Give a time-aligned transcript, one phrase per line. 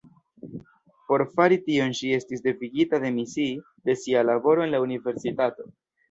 [1.09, 3.51] Por fari tion ŝi estis devigita demisii
[3.91, 5.67] de sia laboro en la universitato.